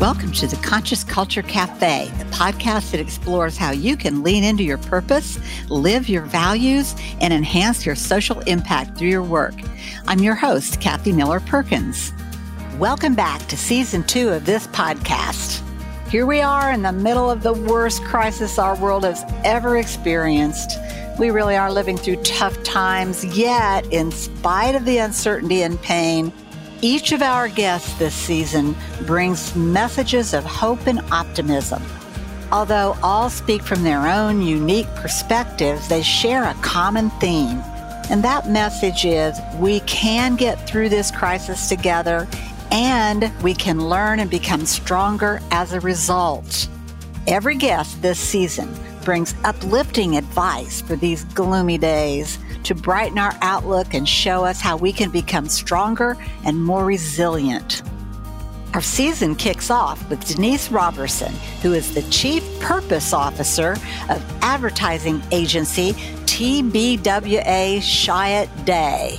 Welcome 0.00 0.30
to 0.34 0.46
the 0.46 0.54
Conscious 0.54 1.02
Culture 1.02 1.42
Cafe, 1.42 2.08
the 2.18 2.24
podcast 2.26 2.92
that 2.92 3.00
explores 3.00 3.56
how 3.56 3.72
you 3.72 3.96
can 3.96 4.22
lean 4.22 4.44
into 4.44 4.62
your 4.62 4.78
purpose, 4.78 5.40
live 5.70 6.08
your 6.08 6.22
values, 6.22 6.94
and 7.20 7.32
enhance 7.32 7.84
your 7.84 7.96
social 7.96 8.38
impact 8.42 8.96
through 8.96 9.08
your 9.08 9.24
work. 9.24 9.54
I'm 10.06 10.20
your 10.20 10.36
host, 10.36 10.80
Kathy 10.80 11.10
Miller 11.10 11.40
Perkins. 11.40 12.12
Welcome 12.78 13.16
back 13.16 13.44
to 13.48 13.56
season 13.56 14.04
two 14.04 14.28
of 14.28 14.46
this 14.46 14.68
podcast. 14.68 15.64
Here 16.08 16.26
we 16.26 16.42
are 16.42 16.70
in 16.70 16.82
the 16.82 16.92
middle 16.92 17.28
of 17.28 17.42
the 17.42 17.54
worst 17.54 18.04
crisis 18.04 18.56
our 18.56 18.76
world 18.76 19.02
has 19.02 19.24
ever 19.44 19.78
experienced. 19.78 20.78
We 21.18 21.30
really 21.30 21.56
are 21.56 21.72
living 21.72 21.96
through 21.96 22.22
tough 22.22 22.62
times, 22.62 23.24
yet, 23.36 23.84
in 23.92 24.12
spite 24.12 24.76
of 24.76 24.84
the 24.84 24.98
uncertainty 24.98 25.62
and 25.62 25.82
pain, 25.82 26.32
each 26.80 27.12
of 27.12 27.22
our 27.22 27.48
guests 27.48 27.92
this 27.98 28.14
season 28.14 28.76
brings 29.04 29.56
messages 29.56 30.32
of 30.32 30.44
hope 30.44 30.86
and 30.86 31.00
optimism. 31.10 31.82
Although 32.52 32.96
all 33.02 33.28
speak 33.28 33.62
from 33.62 33.82
their 33.82 34.06
own 34.06 34.42
unique 34.42 34.86
perspectives, 34.94 35.88
they 35.88 36.02
share 36.02 36.44
a 36.44 36.54
common 36.54 37.10
theme. 37.18 37.58
And 38.10 38.22
that 38.22 38.48
message 38.48 39.04
is 39.04 39.38
we 39.58 39.80
can 39.80 40.36
get 40.36 40.68
through 40.68 40.88
this 40.88 41.10
crisis 41.10 41.68
together 41.68 42.26
and 42.70 43.32
we 43.42 43.54
can 43.54 43.88
learn 43.88 44.20
and 44.20 44.30
become 44.30 44.64
stronger 44.64 45.40
as 45.50 45.72
a 45.72 45.80
result. 45.80 46.68
Every 47.26 47.56
guest 47.56 48.00
this 48.00 48.18
season 48.18 48.72
brings 49.08 49.34
uplifting 49.42 50.18
advice 50.18 50.82
for 50.82 50.94
these 50.94 51.24
gloomy 51.32 51.78
days 51.78 52.38
to 52.62 52.74
brighten 52.74 53.16
our 53.16 53.34
outlook 53.40 53.94
and 53.94 54.06
show 54.06 54.44
us 54.44 54.60
how 54.60 54.76
we 54.76 54.92
can 54.92 55.08
become 55.08 55.48
stronger 55.48 56.14
and 56.44 56.62
more 56.62 56.84
resilient. 56.84 57.80
Our 58.74 58.82
season 58.82 59.34
kicks 59.34 59.70
off 59.70 60.10
with 60.10 60.22
Denise 60.26 60.70
Robertson, 60.70 61.32
who 61.62 61.72
is 61.72 61.94
the 61.94 62.02
Chief 62.10 62.44
Purpose 62.60 63.14
Officer 63.14 63.78
of 64.10 64.22
advertising 64.42 65.22
agency 65.32 65.92
TBWA 66.26 67.78
Chiat 67.78 68.64
Day. 68.66 69.18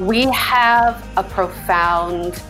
We 0.00 0.22
have 0.30 1.06
a 1.18 1.22
profound 1.22 2.42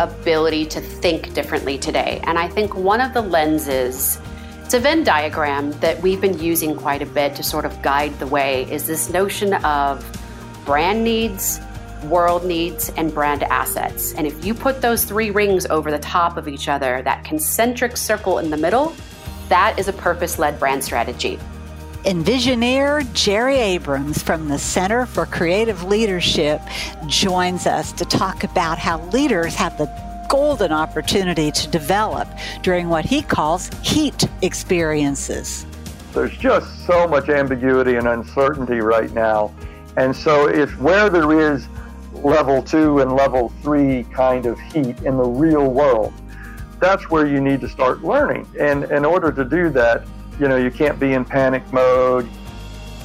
ability 0.00 0.66
to 0.66 0.80
think 0.80 1.32
differently 1.32 1.78
today. 1.78 2.20
And 2.24 2.40
I 2.40 2.48
think 2.48 2.74
one 2.74 3.00
of 3.00 3.14
the 3.14 3.22
lenses 3.22 4.20
it's 4.68 4.74
a 4.74 4.80
Venn 4.80 5.02
diagram 5.02 5.70
that 5.80 5.98
we've 6.02 6.20
been 6.20 6.38
using 6.38 6.76
quite 6.76 7.00
a 7.00 7.06
bit 7.06 7.34
to 7.34 7.42
sort 7.42 7.64
of 7.64 7.80
guide 7.80 8.12
the 8.18 8.26
way 8.26 8.70
is 8.70 8.86
this 8.86 9.08
notion 9.08 9.54
of 9.64 10.04
brand 10.66 11.02
needs, 11.02 11.58
world 12.04 12.44
needs, 12.44 12.90
and 12.98 13.14
brand 13.14 13.44
assets. 13.44 14.12
And 14.12 14.26
if 14.26 14.44
you 14.44 14.52
put 14.52 14.82
those 14.82 15.04
three 15.04 15.30
rings 15.30 15.64
over 15.64 15.90
the 15.90 15.98
top 15.98 16.36
of 16.36 16.48
each 16.48 16.68
other, 16.68 17.00
that 17.00 17.24
concentric 17.24 17.96
circle 17.96 18.40
in 18.40 18.50
the 18.50 18.58
middle, 18.58 18.94
that 19.48 19.78
is 19.78 19.88
a 19.88 19.92
purpose 19.94 20.38
led 20.38 20.58
brand 20.58 20.84
strategy. 20.84 21.38
Envisioneer 22.04 23.10
Jerry 23.14 23.56
Abrams 23.56 24.22
from 24.22 24.50
the 24.50 24.58
Center 24.58 25.06
for 25.06 25.24
Creative 25.24 25.82
Leadership 25.84 26.60
joins 27.06 27.66
us 27.66 27.90
to 27.92 28.04
talk 28.04 28.44
about 28.44 28.76
how 28.76 29.00
leaders 29.06 29.54
have 29.54 29.78
the 29.78 30.07
golden 30.28 30.72
opportunity 30.72 31.50
to 31.50 31.68
develop 31.68 32.28
during 32.62 32.88
what 32.88 33.04
he 33.04 33.22
calls 33.22 33.68
heat 33.82 34.28
experiences. 34.42 35.66
There's 36.12 36.36
just 36.36 36.86
so 36.86 37.08
much 37.08 37.28
ambiguity 37.28 37.96
and 37.96 38.06
uncertainty 38.06 38.80
right 38.80 39.12
now. 39.12 39.52
And 39.96 40.14
so, 40.14 40.48
if 40.48 40.78
where 40.78 41.10
there 41.10 41.52
is 41.52 41.66
level 42.12 42.62
two 42.62 43.00
and 43.00 43.12
level 43.12 43.52
three 43.62 44.04
kind 44.04 44.46
of 44.46 44.58
heat 44.58 45.00
in 45.02 45.16
the 45.16 45.24
real 45.24 45.72
world, 45.72 46.12
that's 46.80 47.10
where 47.10 47.26
you 47.26 47.40
need 47.40 47.60
to 47.60 47.68
start 47.68 48.02
learning. 48.02 48.46
And 48.58 48.84
in 48.84 49.04
order 49.04 49.32
to 49.32 49.44
do 49.44 49.70
that, 49.70 50.06
you 50.38 50.48
know, 50.48 50.56
you 50.56 50.70
can't 50.70 51.00
be 51.00 51.14
in 51.14 51.24
panic 51.24 51.70
mode 51.72 52.28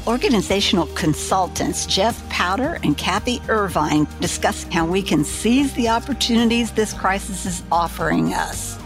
organizational 0.07 0.87
consultants 0.87 1.85
Jeff 1.85 2.27
Powder 2.29 2.79
and 2.83 2.97
Kathy 2.97 3.41
Irvine 3.47 4.07
discuss 4.19 4.63
how 4.65 4.85
we 4.85 5.01
can 5.01 5.23
seize 5.23 5.73
the 5.73 5.89
opportunities 5.89 6.71
this 6.71 6.93
crisis 6.93 7.45
is 7.45 7.63
offering 7.71 8.33
us. 8.33 8.79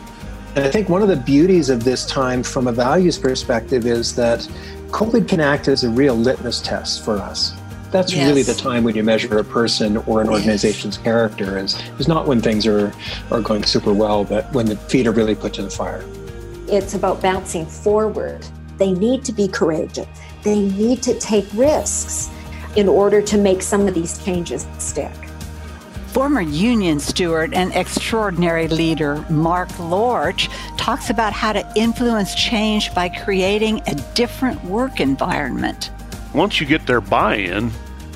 And 0.56 0.66
I 0.66 0.72
think 0.72 0.90
one 0.90 1.02
of 1.02 1.08
the 1.08 1.16
beauties 1.16 1.70
of 1.70 1.84
this 1.84 2.06
time 2.06 2.44
from 2.44 2.68
a 2.68 2.72
values 2.72 3.18
perspective 3.18 3.86
is 3.86 4.16
that 4.16 4.40
COVID 4.90 5.28
can 5.28 5.40
act 5.40 5.68
as 5.68 5.84
a 5.84 5.90
real 5.90 6.16
litmus 6.16 6.62
test 6.62 7.04
for 7.04 7.18
us. 7.18 7.54
That's 7.92 8.14
yes. 8.14 8.28
really 8.28 8.44
the 8.44 8.54
time 8.54 8.84
when 8.84 8.96
you 8.96 9.04
measure 9.04 9.38
a 9.38 9.44
person 9.44 9.98
or 9.98 10.22
an 10.22 10.30
organization's 10.30 10.96
yes. 10.98 11.04
character 11.04 11.58
is, 11.58 11.82
is 12.00 12.08
not 12.08 12.28
when 12.28 12.42
things 12.42 12.68
are, 12.68 12.94
are 13.32 13.42
going 13.42 13.64
super 13.64 13.94
well, 13.94 14.24
but 14.24 14.52
when 14.54 14.66
the 14.66 14.76
feet 14.76 15.08
are 15.08 15.12
really 15.12 15.36
put 15.36 15.54
to 15.56 15.62
the 15.62 15.70
fire. 15.70 16.04
It's 16.68 16.96
about 16.96 17.22
bouncing 17.22 17.66
forward. 17.66 18.46
They 18.78 18.92
need 18.92 19.24
to 19.26 19.32
be 19.32 19.48
courageous 19.48 20.08
they 20.48 20.62
need 20.62 21.04
to 21.04 21.14
take 21.20 21.46
risks 21.54 22.30
in 22.78 22.88
order 22.88 23.22
to 23.22 23.38
make 23.38 23.62
some 23.62 23.86
of 23.86 23.94
these 23.94 24.24
changes 24.24 24.66
stick. 24.78 25.12
Former 26.08 26.42
union 26.42 27.00
steward 27.00 27.54
and 27.54 27.76
extraordinary 27.76 28.70
leader 28.70 29.26
Mark 29.30 29.78
Lorch 29.78 30.48
talks 30.78 31.10
about 31.10 31.34
how 31.34 31.52
to 31.52 31.70
influence 31.76 32.34
change 32.34 32.94
by 32.96 33.10
creating 33.10 33.82
a 33.88 33.96
different 34.16 34.64
work 34.64 35.02
environment. 35.02 35.92
Once 36.34 36.62
you 36.62 36.66
get 36.66 36.88
their 36.88 37.02
buy 37.02 37.36
in, 37.36 37.70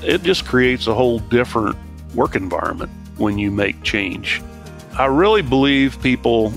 it 0.03 0.23
just 0.23 0.45
creates 0.45 0.87
a 0.87 0.93
whole 0.93 1.19
different 1.19 1.75
work 2.15 2.35
environment 2.35 2.89
when 3.17 3.37
you 3.37 3.51
make 3.51 3.83
change. 3.83 4.41
I 4.97 5.05
really 5.05 5.41
believe 5.41 6.01
people 6.01 6.53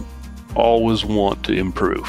always 0.55 1.05
want 1.05 1.45
to 1.47 1.53
improve. 1.53 2.09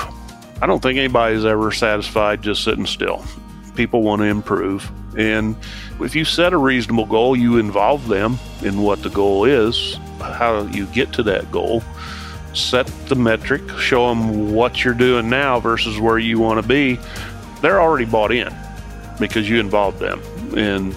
I 0.66 0.68
don't 0.68 0.82
think 0.82 0.98
anybody's 0.98 1.46
ever 1.46 1.72
satisfied 1.72 2.42
just 2.42 2.64
sitting 2.64 2.88
still 2.88 3.24
people 3.76 4.02
want 4.02 4.22
to 4.22 4.26
improve. 4.26 4.92
And 5.16 5.56
if 6.00 6.16
you 6.16 6.26
set 6.26 6.54
a 6.54 6.58
reasonable 6.58 7.06
goal, 7.06 7.36
you 7.36 7.58
involve 7.58 8.08
them 8.08 8.40
in 8.64 8.82
what 8.82 9.04
the 9.04 9.12
goal 9.12 9.46
is, 9.46 9.94
how 10.20 10.64
you 10.64 10.88
get 10.88 11.14
to 11.14 11.24
that 11.24 11.52
goal. 11.52 11.84
Set 12.56 12.88
the 13.08 13.16
metric, 13.16 13.62
show 13.78 14.10
them 14.10 14.56
what 14.56 14.84
you're 14.84 14.96
doing 14.96 15.30
now 15.30 15.60
versus 15.60 16.00
where 16.00 16.18
you 16.18 16.40
want 16.40 16.60
to 16.60 16.68
be. 16.68 16.98
They're 17.62 17.80
already 17.80 18.06
bought 18.06 18.32
in 18.32 18.52
because 19.20 19.48
you 19.48 19.60
involved 19.60 20.00
them. 20.00 20.20
And 20.58 20.96